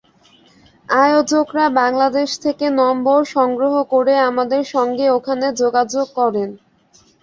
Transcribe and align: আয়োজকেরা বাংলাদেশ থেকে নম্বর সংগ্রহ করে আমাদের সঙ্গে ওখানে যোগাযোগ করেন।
আয়োজকেরা 0.89 1.65
বাংলাদেশ 1.79 2.29
থেকে 2.43 2.65
নম্বর 2.81 3.19
সংগ্রহ 3.35 3.73
করে 3.93 4.13
আমাদের 4.29 4.61
সঙ্গে 4.73 5.05
ওখানে 5.17 5.47
যোগাযোগ 5.61 6.05
করেন। 6.19 6.49